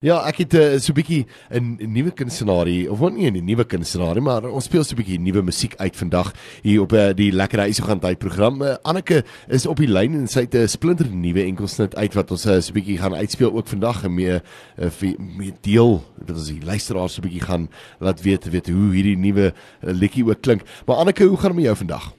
Ja, 0.00 0.14
ek 0.24 0.38
het 0.40 0.54
uh, 0.56 0.78
so 0.80 0.94
'n 0.94 0.96
bietjie 0.96 1.26
'n 1.52 1.76
nuwe 1.92 2.10
kunstenaar 2.10 2.64
of 2.88 2.98
wat 2.98 3.12
nie 3.12 3.28
'n 3.28 3.44
nuwe 3.44 3.66
kunstenaar 3.68 4.22
maar 4.22 4.48
ons 4.48 4.64
speel 4.64 4.82
so 4.82 4.94
'n 4.94 4.96
bietjie 4.96 5.20
nuwe 5.20 5.42
musiek 5.42 5.76
uit 5.76 5.94
vandag 5.96 6.32
hier 6.62 6.80
op 6.80 6.92
uh, 6.92 7.12
die 7.12 7.30
Lekker 7.30 7.58
Huis 7.58 7.78
gaan 7.84 8.00
tyd 8.00 8.18
program. 8.18 8.62
Uh, 8.62 8.76
Anneke 8.82 9.24
is 9.48 9.66
op 9.66 9.76
die 9.76 9.88
lyn 9.88 10.14
en 10.14 10.26
sy 10.26 10.40
het 10.48 10.54
'n 10.54 10.68
splinter 10.68 11.06
nuwe 11.06 11.44
enkelsnit 11.44 11.96
uit 11.96 12.14
wat 12.14 12.30
ons 12.30 12.46
uh, 12.46 12.60
so 12.60 12.72
'n 12.72 12.80
bietjie 12.80 12.96
gaan 12.96 13.14
uitspeel 13.14 13.52
ook 13.52 13.68
vandag 13.68 14.04
en 14.04 14.14
mee 14.14 14.40
uh, 14.80 15.16
mee 15.36 15.52
deel 15.60 16.02
wat 16.16 16.36
ons 16.36 16.48
die 16.48 16.64
luisteraars 16.64 17.14
so 17.14 17.20
'n 17.20 17.28
bietjie 17.28 17.44
gaan 17.44 17.68
laat 17.98 18.22
weet 18.22 18.48
weet 18.48 18.72
hoe 18.72 18.92
hierdie 18.94 19.18
nuwe 19.18 19.52
uh, 19.52 19.92
liedjie 19.92 20.24
ook 20.24 20.40
klink. 20.40 20.62
Maar 20.86 20.96
Anneke, 20.96 21.24
hoe 21.24 21.36
gaan 21.36 21.52
dit 21.52 21.56
met 21.56 21.64
jou 21.64 21.76
vandag? 21.76 22.14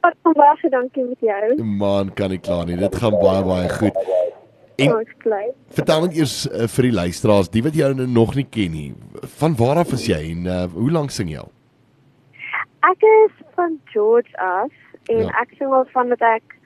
Baie 0.00 0.68
dankie 0.70 1.04
met 1.04 1.20
jou. 1.20 1.64
Man, 1.64 2.12
kan 2.12 2.32
ek 2.32 2.42
klaar 2.42 2.66
nie. 2.66 2.76
Dit 2.76 2.96
gaan 2.96 3.16
baie 3.20 3.44
baie 3.44 3.68
goed. 3.68 3.96
En 4.80 4.94
oh, 4.94 5.40
vertel 5.76 6.04
net 6.06 6.16
eers 6.16 6.36
uh, 6.48 6.68
vir 6.74 6.88
die 6.88 6.94
luisteraars, 6.96 7.50
die 7.52 7.62
wat 7.66 7.76
jou 7.76 7.90
nou 7.94 8.06
nog 8.08 8.34
nie 8.38 8.46
ken 8.48 8.72
nie, 8.72 8.86
van 9.40 9.56
waar 9.58 9.82
af 9.82 9.92
is 9.96 10.06
jy 10.08 10.20
en 10.30 10.46
uh, 10.48 10.62
hoe 10.72 10.90
lank 10.94 11.12
sing 11.14 11.32
jy 11.32 11.42
al? 11.42 11.50
Ek 12.88 13.04
is 13.04 13.34
van 13.58 13.76
George 13.92 14.32
af 14.40 14.72
en 15.12 15.26
ja. 15.26 15.34
ek 15.42 15.52
sing 15.58 15.74
al 15.76 15.84
van 15.92 16.12
dat 16.14 16.24
ek 16.24 16.56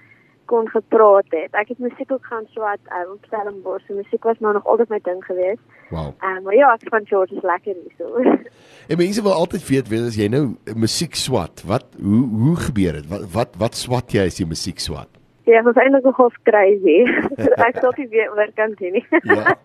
kon 0.50 0.68
gepraat 0.68 1.30
het. 1.32 1.54
Ek 1.56 1.72
het 1.72 1.80
musiek 1.82 2.12
ook 2.12 2.26
gaan 2.28 2.44
swat 2.52 2.82
uh, 2.92 3.06
op 3.12 3.24
Stellenbosch. 3.26 3.88
Musiek 3.96 4.28
was 4.28 4.38
nou 4.44 4.52
nog 4.52 4.66
altyd 4.68 4.92
my 4.92 5.00
ding 5.02 5.24
geweest. 5.24 5.64
Wow. 5.90 6.12
Um, 6.20 6.42
maar 6.44 6.54
ja, 6.54 6.72
ek 6.76 6.88
van 6.92 7.06
George 7.08 7.34
is 7.34 7.42
lekker 7.42 7.74
hier 7.74 7.94
so. 7.98 8.22
en 8.90 9.00
mense 9.00 9.24
wil 9.24 9.32
altyd 9.32 9.66
weet, 9.68 9.90
weet 9.92 10.08
as 10.12 10.20
jy 10.20 10.28
nou 10.32 10.44
musiek 10.76 11.16
swat, 11.18 11.64
wat 11.68 11.88
hoe 12.00 12.22
hoe 12.44 12.56
gebeur 12.68 13.00
dit? 13.00 13.10
Wat 13.10 13.28
wat 13.34 13.60
wat 13.64 13.78
swat 13.78 14.14
jy 14.14 14.26
as 14.28 14.40
jy 14.40 14.48
musiek 14.48 14.82
swat? 14.82 15.10
Ja, 15.44 15.62
dit 15.62 15.76
is 15.76 15.82
eintlik 15.82 16.04
nogal 16.04 16.30
crazy. 16.42 16.98
ek 17.68 17.80
sou 17.80 17.92
nie 17.96 18.08
weet 18.08 18.32
waar 18.36 18.52
kan 18.56 18.76
sien 18.80 18.98
nie. 18.98 19.06
Ja. 19.24 19.56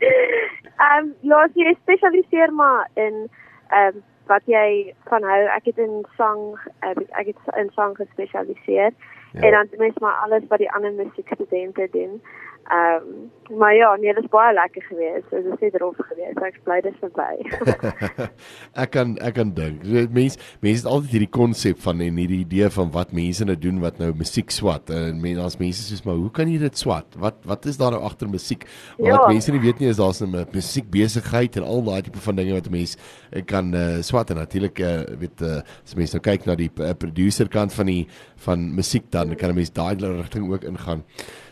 Ehm 0.80 1.06
um, 1.06 1.14
ja, 1.28 1.48
jy 1.54 1.76
spesialiseer 1.82 2.54
maar 2.54 2.88
in 2.94 3.28
ehm 3.70 3.96
um, 3.96 4.04
wat 4.30 4.46
jy 4.46 4.94
van 5.10 5.24
hou. 5.24 5.40
Ek 5.56 5.66
het 5.72 5.78
in 5.78 6.04
sang 6.18 6.44
uh, 6.86 6.96
ek 7.20 7.32
het 7.32 7.56
in 7.58 7.72
sang 7.76 7.96
gespesialiseer. 7.98 8.94
Ja. 9.32 9.42
En 9.42 9.52
dan 9.52 9.68
mens 9.78 9.98
maar 10.00 10.22
alles 10.24 10.48
wat 10.48 10.62
die 10.64 10.72
ander 10.72 10.94
musiekstudente 10.94 11.88
doen. 11.92 12.22
Ehm 12.22 12.49
um, 12.68 13.32
maar 13.58 13.76
ja, 13.76 13.96
nee, 13.96 14.14
dit 14.14 14.24
is 14.24 14.30
baie 14.30 14.54
lekker 14.54 14.84
geweest. 14.84 15.26
So, 15.30 15.42
dit 15.42 15.54
is 15.54 15.60
net 15.60 15.78
rof 15.82 15.96
geweest. 15.98 16.42
Ek 16.46 16.60
bly 16.68 16.78
dis 16.86 16.98
verby. 17.02 17.32
ek 18.84 18.92
kan 18.94 19.16
ek 19.26 19.34
kan 19.40 19.54
dink. 19.58 19.82
Mense 20.14 20.38
mense 20.62 20.84
het 20.84 20.90
altyd 20.92 21.16
hierdie 21.16 21.32
konsep 21.34 21.82
van 21.82 22.04
en 22.06 22.20
hierdie 22.22 22.44
idee 22.44 22.70
van 22.76 22.92
wat 22.94 23.16
mense 23.18 23.48
nou 23.50 23.58
doen 23.58 23.82
wat 23.82 23.98
nou 24.02 24.12
musiek 24.20 24.54
swat. 24.54 24.94
En 24.94 25.18
mense 25.24 25.48
as 25.48 25.58
mense 25.62 25.88
sê 25.88 25.98
maar 26.06 26.20
hoe 26.22 26.30
kan 26.36 26.52
jy 26.52 26.60
dit 26.62 26.78
swat? 26.78 27.18
Wat 27.18 27.42
wat 27.50 27.66
is 27.72 27.82
daar 27.82 27.98
nou 27.98 28.04
agter 28.06 28.30
musiek? 28.30 28.68
Ja. 29.00 29.18
Wat 29.18 29.34
mense 29.34 29.56
nie 29.56 29.64
weet 29.66 29.82
nie 29.82 29.90
is 29.90 30.02
daar's 30.02 30.22
'n 30.22 30.46
musiek 30.54 30.86
besigheid 30.94 31.58
en 31.58 31.66
al 31.66 31.84
daai 31.90 32.02
tipe 32.06 32.22
van 32.22 32.36
dinge 32.38 32.54
wat 32.54 32.70
'n 32.70 32.78
mens 32.78 32.98
eh, 33.32 33.42
kan 33.46 33.74
uh, 33.74 34.02
swat 34.02 34.30
en 34.30 34.38
natuurlik 34.38 34.80
uh, 34.80 35.10
weet 35.18 35.42
uh, 35.42 35.66
as 35.86 35.96
mense 35.96 36.14
nou 36.14 36.22
kyk 36.22 36.46
na 36.46 36.56
die 36.56 36.72
uh, 36.78 36.94
producer 36.94 37.50
kant 37.50 37.74
van 37.74 37.86
die 37.86 38.08
van 38.46 38.76
musiek 38.76 39.10
dan 39.10 39.36
kan 39.36 39.50
'n 39.50 39.56
mens 39.56 39.74
daai 39.74 39.96
rigting 39.98 40.54
ook 40.54 40.64
ingaan. 40.64 41.04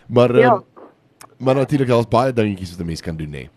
Maar 0.07 0.37
ja. 0.37 0.53
uh, 0.53 0.76
Maar 1.37 1.55
natuurlik 1.55 1.87
daar's 1.87 2.07
baie 2.07 2.33
dingetjies 2.33 2.71
wat 2.71 2.79
'n 2.79 2.85
mens 2.85 3.01
kan 3.01 3.17
doen, 3.17 3.33
hè. 3.33 3.47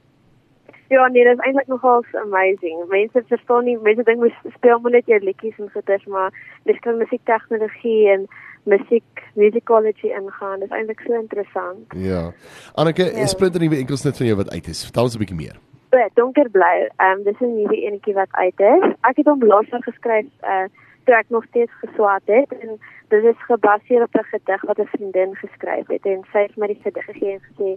Ja, 0.89 1.07
nee, 1.09 1.25
dit 1.25 1.33
is 1.33 1.45
eintlik 1.45 1.67
nogal 1.67 2.05
amazing. 2.13 2.89
Mense 2.89 3.23
verstaan 3.27 3.65
nie, 3.65 3.79
mense 3.83 4.03
dink 4.03 4.19
mens 4.19 4.35
speel 4.55 4.79
maar 4.79 4.91
net 4.91 5.07
jou 5.07 5.21
liedjies 5.21 5.59
en 5.59 5.71
goeders, 5.71 6.07
maar 6.07 6.59
dis 6.63 6.79
kan 6.79 6.97
musiek 6.97 7.21
tegnologie 7.25 8.09
en 8.11 8.27
musiek 8.63 9.23
musicology 9.35 10.07
ingaan. 10.07 10.59
Dit 10.59 10.71
is 10.71 10.77
eintlik 10.77 11.01
so 11.01 11.15
interessant. 11.15 11.95
Ja. 11.95 12.33
Anneke, 12.75 13.05
ja. 13.05 13.23
is 13.23 13.31
splinter 13.31 13.61
nuwe 13.61 13.77
enkelsnit 13.77 14.17
van 14.17 14.27
jou 14.27 14.37
wat 14.37 14.51
uit 14.51 14.67
is. 14.67 14.85
Vertel 14.85 15.03
ons 15.03 15.15
'n 15.15 15.19
bietjie 15.19 15.37
meer. 15.37 15.57
Ja, 15.91 16.09
donkerblou. 16.15 16.89
Ehm 16.97 17.19
um, 17.19 17.23
dis 17.23 17.41
'n 17.41 17.55
nuwe 17.55 17.77
enetjie 17.87 18.15
wat 18.15 18.31
uit 18.31 18.61
is. 18.61 18.95
Ek 19.01 19.17
het 19.17 19.27
hom 19.27 19.45
laas 19.45 19.67
geskryf 19.71 20.27
uh 20.43 20.67
toe 21.05 21.15
ek 21.15 21.29
nog 21.29 21.45
steeds 21.45 21.73
geswaat 21.83 22.23
het 22.25 22.53
en 22.61 22.79
dit 23.09 23.25
is 23.25 23.45
gebaseer 23.49 24.03
op 24.03 24.15
'n 24.15 24.31
gedig 24.33 24.63
wat 24.63 24.79
'n 24.79 24.93
vriendin 24.95 25.35
geskryf 25.35 25.87
het 25.87 26.05
en 26.07 26.25
sy 26.33 26.39
het 26.39 26.57
my 26.57 26.67
die 26.67 26.81
gedig 26.83 27.05
gegee 27.05 27.33
en 27.33 27.43
gesê 27.51 27.69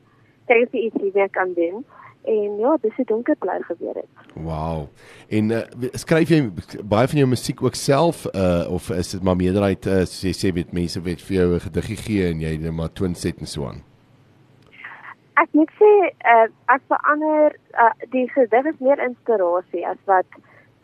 kyk 0.47 0.63
of 0.66 0.72
jy 0.72 0.79
iets 0.79 1.01
hiermee 1.01 1.29
kan 1.29 1.53
doen? 1.53 1.85
En 2.23 2.57
ja 2.57 2.78
dis 2.81 2.95
het 2.95 3.07
donker 3.07 3.35
bly 3.35 3.59
gebeur 3.62 3.95
het. 3.95 4.12
Wow 4.33 4.88
en 5.38 5.50
uh, 5.50 5.62
skryf 5.97 6.31
jy 6.33 6.39
baie 6.83 7.07
van 7.07 7.22
jou 7.22 7.29
musiek 7.29 7.63
ook 7.63 7.78
self 7.79 8.25
uh, 8.33 8.66
of 8.69 8.89
is 8.89 9.13
dit 9.16 9.23
maar 9.23 9.39
meerderheid 9.39 9.85
uh, 9.85 10.03
soos 10.03 10.22
jy 10.28 10.33
sê 10.38 10.53
met 10.56 10.73
mense 10.75 11.01
wat 11.07 11.23
vir 11.28 11.38
jou 11.39 11.47
'n 11.56 11.66
gedig 11.66 11.89
gee 12.06 12.29
en 12.29 12.39
jy 12.44 12.53
net 12.57 12.73
maar 12.73 12.94
twin 12.94 13.16
set 13.16 13.39
en 13.39 13.50
so 13.50 13.67
aan? 13.67 13.81
Ek 15.41 15.50
moet 15.51 15.72
sê 15.79 15.91
uh, 16.33 16.47
ek 16.75 16.81
verander 16.88 17.56
uh, 17.73 17.94
die 18.12 18.28
gedig 18.29 18.66
is 18.66 18.79
meer 18.79 19.00
inspirasie 19.00 19.88
as 19.88 20.01
wat 20.06 20.29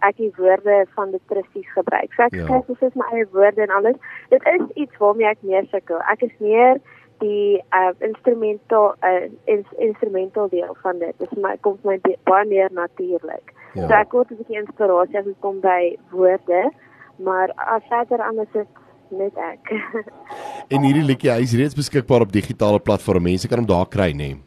ek 0.05 0.17
die 0.17 0.31
woorde 0.37 0.85
van 0.95 1.11
die 1.11 1.21
presies 1.31 1.67
gebruik. 1.75 2.13
So 2.15 2.25
ek 2.27 2.37
ja. 2.37 2.45
skryf 2.45 2.79
soos 2.79 2.97
my 2.99 3.07
eie 3.13 3.27
woorde 3.35 3.65
en 3.65 3.75
alles. 3.75 3.99
Dit 4.33 4.45
is 4.53 4.65
iets 4.85 4.97
waarmee 5.01 5.29
ek 5.29 5.43
meer 5.47 5.67
sukkel. 5.73 6.01
Ek 6.11 6.25
is 6.27 6.35
meer 6.43 6.81
die 7.23 7.59
uh 7.75 7.91
instrumental 8.05 8.93
uh 9.03 9.27
in, 9.51 9.65
instrumental 9.77 10.49
deel 10.49 10.75
van 10.83 10.99
dit. 10.99 11.15
Dit 11.19 11.31
is 11.31 11.41
my 11.43 11.55
kom 11.65 11.79
my 11.83 11.97
baie 12.29 12.45
meer 12.47 12.69
natuurlik. 12.71 13.53
Ja. 13.73 13.87
So 13.87 13.93
ek 13.93 14.13
word 14.17 14.31
'n 14.31 14.41
bietjie 14.41 14.61
inspirasie 14.63 15.19
as 15.19 15.25
dit 15.25 15.39
kom 15.39 15.59
by 15.61 15.95
woorde, 16.11 16.69
maar 17.17 17.51
as 17.55 17.83
verder 17.89 18.21
anders 18.23 18.53
is 18.53 18.67
net 19.09 19.35
ek. 19.37 19.73
en 20.73 20.85
hierdie 20.85 21.05
liedjie, 21.05 21.31
hy 21.31 21.41
is 21.41 21.57
reeds 21.57 21.75
beskikbaar 21.77 22.25
op 22.25 22.31
digitale 22.31 22.79
platforms. 22.79 23.23
Mense 23.23 23.47
kan 23.47 23.61
hom 23.61 23.69
daar 23.69 23.89
kry, 23.89 24.11
nê? 24.13 24.33
Nee? 24.33 24.43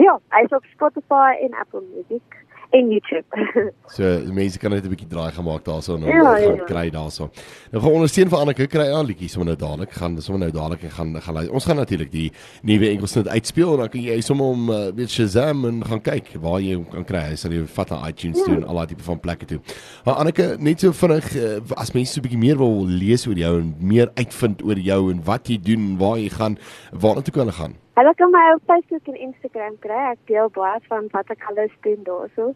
Ja, 0.00 0.16
hy's 0.32 0.52
op 0.56 0.64
Spotify 0.72 1.36
en 1.44 1.54
Apple 1.60 1.82
Music 1.92 2.22
en 2.70 2.90
YouTube. 2.90 3.24
so 3.96 4.02
mense 4.32 4.58
kan 4.58 4.70
net 4.70 4.84
'n 4.84 4.92
bietjie 4.92 5.08
draai 5.08 5.32
gemaak 5.32 5.64
daarso 5.64 5.96
en 5.96 6.06
ja, 6.06 6.20
gaan 6.22 6.56
ja. 6.56 6.64
kry 6.64 6.90
daarso. 6.90 7.30
Nou 7.70 7.82
gaan 7.82 7.96
ondersteun 7.98 8.30
vir 8.30 8.38
Anneke 8.38 8.66
kry 8.66 8.86
aan 8.94 9.06
liedjies 9.06 9.32
sommer 9.32 9.50
nou 9.50 9.58
dadelik 9.58 9.92
gaan 9.92 10.20
sommer 10.22 10.40
nou 10.46 10.52
dadelik 10.54 10.86
gaan 10.90 11.16
gaan 11.20 11.34
luister. 11.34 11.54
Ons 11.54 11.64
gaan 11.64 11.76
natuurlik 11.76 12.12
die 12.12 12.30
nuwe 12.62 12.88
enkelsnit 12.88 13.28
uitspeel 13.28 13.72
en 13.72 13.84
dan 13.84 13.88
kan 13.88 14.02
jy 14.02 14.20
sommer 14.20 14.46
om 14.46 14.70
uh, 14.70 14.80
weet 14.94 15.10
Shazam 15.10 15.64
en 15.64 15.82
gaan 15.84 16.00
kyk 16.00 16.32
waar 16.40 16.60
jy 16.60 16.78
kan 16.90 17.04
kry. 17.04 17.24
Hy 17.32 17.36
sal 17.36 17.52
jy 17.52 17.66
vat 17.66 17.90
na 17.90 18.08
iTunes 18.08 18.38
ja. 18.38 18.44
toe 18.44 18.56
en 18.60 18.64
al 18.64 18.82
daai 18.82 18.94
tipe 18.94 19.02
van 19.02 19.20
plekke 19.20 19.46
toe. 19.46 19.60
Maar 20.04 20.22
Anneke 20.22 20.56
net 20.58 20.80
so 20.80 20.92
vinnig 20.92 21.34
uh, 21.36 21.58
as 21.76 21.92
mense 21.92 22.14
so 22.14 22.20
'n 22.20 22.28
bietjie 22.28 22.44
meer 22.46 22.58
wil 22.58 22.86
lees 22.86 23.26
oor 23.26 23.38
jou 23.38 23.54
en 23.60 23.74
meer 23.78 24.10
uitvind 24.14 24.62
oor 24.62 24.78
jou 24.78 25.10
en 25.10 25.24
wat 25.24 25.48
jy 25.48 25.58
doen, 25.58 25.96
waar 25.98 26.18
jy 26.18 26.28
gaan, 26.28 26.58
waarna 26.92 27.22
toe 27.22 27.34
kan 27.34 27.46
hulle 27.46 27.58
gaan? 27.58 27.74
Hulle 28.00 28.14
kan 28.16 28.30
my 28.32 28.42
op 28.54 28.62
Facebook 28.64 29.08
en 29.12 29.16
Instagram 29.20 29.74
kry. 29.84 30.02
Ek 30.14 30.20
deel 30.30 30.48
baie 30.56 30.78
van 30.88 31.08
wat 31.12 31.32
ek 31.34 31.42
alles 31.50 31.72
doen 31.84 31.98
daarso. 32.06 32.54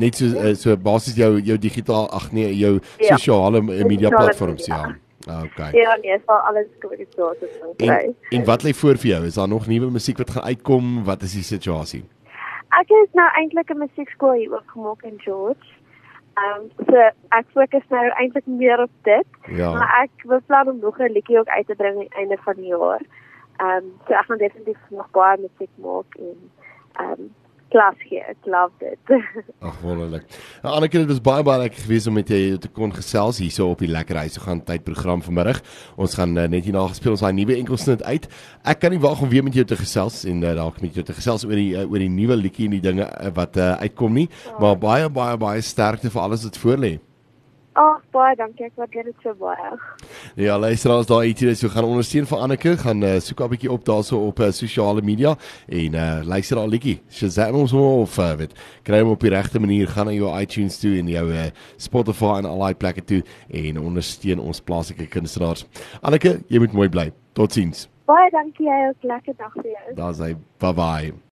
Net 0.00 0.16
so 0.16 0.30
uh, 0.40 0.54
so 0.56 0.76
basies 0.80 1.18
jou 1.18 1.34
jou 1.44 1.56
digitaal 1.60 2.06
ag 2.16 2.30
nee, 2.32 2.54
jou 2.56 2.78
ja. 2.78 3.10
sosiale 3.10 3.60
media 3.66 4.08
platforms 4.14 4.70
ja. 4.70 4.94
Ah, 5.28 5.42
okay. 5.44 5.68
Ja, 5.76 5.98
nee, 6.00 6.16
so 6.24 6.32
alles 6.48 6.70
kom 6.80 6.94
ek 6.96 7.12
so 7.12 7.34
so 7.42 7.74
kry. 7.76 7.98
En, 8.08 8.14
en 8.38 8.46
wat 8.48 8.64
lê 8.64 8.72
voor 8.78 8.96
vir 9.02 9.10
jou? 9.10 9.20
Is 9.28 9.36
daar 9.36 9.50
nog 9.52 9.68
nuwe 9.68 9.90
musiek 9.92 10.22
wat 10.22 10.32
gaan 10.32 10.48
uitkom? 10.48 10.88
Wat 11.04 11.28
is 11.28 11.36
die 11.36 11.44
situasie? 11.44 12.00
Ek 12.80 12.94
is 13.02 13.12
nou 13.18 13.28
eintlik 13.42 13.74
'n 13.74 13.82
musiekskool 13.84 14.38
hier 14.38 14.54
ook 14.56 14.70
gemaak 14.72 15.04
in 15.04 15.20
George. 15.20 15.76
Ehm 16.40 16.62
um, 16.62 16.86
so 16.88 16.96
ek 17.36 17.52
fokus 17.52 17.84
nou 17.92 18.06
eintlik 18.08 18.46
meer 18.46 18.80
op 18.80 18.94
dit. 19.02 19.28
Ja. 19.60 19.74
Maar 19.76 20.08
ek 20.08 20.24
wil 20.24 20.40
plan 20.46 20.72
om 20.72 20.78
nog 20.80 20.96
'n 20.98 21.12
liedjie 21.12 21.38
ook 21.38 21.52
uit 21.52 21.66
te 21.66 21.74
bring 21.74 21.94
aan 21.98 22.08
die 22.08 22.16
einde 22.16 22.38
van 22.40 22.54
die 22.56 22.72
jaar. 22.72 23.02
Ehm 23.60 23.84
um, 23.84 23.92
so 24.06 24.16
ek 24.16 24.24
gaan 24.28 24.40
definitief 24.40 24.80
nog 24.88 25.10
baie 25.16 25.36
musiek 25.40 25.72
maak 25.84 26.16
en 26.16 26.36
ehm 26.96 27.12
um, 27.12 27.28
klas 27.70 27.98
gee. 28.08 28.22
Ek 28.26 28.46
love 28.50 28.72
dit. 28.82 29.12
Ag 29.68 29.76
wonderlik. 29.84 30.24
Nou 30.64 30.72
Anneke, 30.74 31.02
dit 31.02 31.10
was 31.10 31.20
baie 31.24 31.44
baie 31.46 31.62
lekker 31.64 31.84
geweest 31.84 32.10
om 32.10 32.16
met 32.18 32.32
jou 32.32 32.56
te 32.62 32.70
kon 32.74 32.94
gesels 32.94 33.40
hierso 33.42 33.68
op 33.70 33.82
die 33.84 33.90
lekker 33.90 34.18
huis. 34.22 34.38
Ons 34.38 34.46
gaan 34.46 34.62
tydprogram 34.66 35.22
vanmiddag. 35.26 35.60
Ons 36.00 36.16
gaan 36.18 36.34
uh, 36.36 36.46
net 36.50 36.66
hierna 36.66 36.86
gespeel 36.90 37.14
ons 37.14 37.24
daai 37.24 37.36
nuwe 37.36 37.58
enkelsnit 37.58 38.02
uit. 38.08 38.30
Ek 38.74 38.82
kan 38.82 38.94
nie 38.94 39.02
wag 39.02 39.22
om 39.22 39.30
weer 39.32 39.46
met 39.46 39.60
jou 39.60 39.66
te 39.68 39.78
gesels 39.78 40.22
en 40.30 40.42
uh, 40.42 40.56
dalk 40.58 40.80
met 40.84 40.96
jou 40.98 41.06
te 41.06 41.16
gesels 41.20 41.46
oor 41.48 41.58
die 41.58 41.70
uh, 41.76 41.86
oor 41.86 42.02
die 42.02 42.10
nuwe 42.12 42.40
liedjie 42.40 42.70
en 42.70 42.78
die 42.78 42.84
dinge 42.88 43.06
uh, 43.06 43.30
wat 43.36 43.60
uh, 43.60 43.76
uitkom 43.84 44.18
nie. 44.22 44.26
Ja. 44.48 44.56
Maar 44.64 44.82
baie 44.88 45.14
baie 45.20 45.38
baie 45.40 45.62
sterkte 45.64 46.10
vir 46.10 46.26
alles 46.26 46.48
wat 46.48 46.58
voor 46.64 46.84
lê. 46.88 46.96
Ag, 47.78 48.00
baie 48.10 48.34
dankie. 48.34 48.66
Ek 48.66 48.78
waardeer 48.80 49.06
dit 49.06 49.22
so 49.22 49.34
baie. 49.38 49.68
Ja, 50.40 50.56
luister 50.58 50.90
ons 50.90 51.06
daai 51.06 51.30
ietsie 51.30 51.52
so 51.54 51.70
gaan 51.70 51.86
ondersteun 51.86 52.26
vir 52.26 52.42
Anneke, 52.42 52.72
gaan 52.80 53.04
uh, 53.06 53.12
soek 53.22 53.44
'n 53.44 53.52
bietjie 53.52 53.70
op 53.70 53.84
daarso 53.86 54.18
op 54.26 54.42
uh, 54.42 54.50
sosiale 54.50 55.02
media 55.06 55.36
en 55.68 55.94
uh, 55.94 56.20
luister 56.26 56.58
al 56.58 56.68
liedjie. 56.68 56.98
Shazam 57.08 57.54
ons 57.54 57.72
of 57.72 58.18
uh, 58.18 58.34
weet, 58.42 58.58
kry 58.82 59.00
hom 59.04 59.14
op 59.14 59.22
die 59.22 59.30
regte 59.30 59.62
manier, 59.62 59.86
gaan 59.86 60.10
na 60.10 60.12
jou 60.12 60.34
iTunes 60.40 60.80
toe 60.82 60.98
en 60.98 61.08
jou 61.08 61.26
uh, 61.30 61.46
Spotify 61.76 62.40
en 62.42 62.50
al 62.50 62.58
daai 62.58 62.74
plekke 62.74 63.06
toe 63.06 63.22
en 63.48 63.78
ondersteun 63.78 64.42
ons 64.42 64.60
plaaslike 64.60 65.06
kunstenaars. 65.06 65.66
Anneke, 66.02 66.40
jy 66.50 66.58
moet 66.58 66.74
mooi 66.74 66.88
bly. 66.88 67.10
Totsiens. 67.38 67.86
Baie 68.10 68.30
dankie. 68.34 68.66
Jy 68.66 68.90
'n 68.90 68.94
lekker 69.06 69.34
dag 69.38 69.52
vir 69.54 69.70
jou. 69.70 69.94
Daar's 69.94 70.18
hy. 70.18 70.34
Bye 70.58 70.74
bye. 70.74 71.20